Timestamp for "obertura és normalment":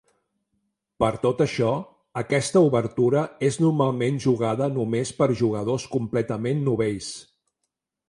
2.71-4.19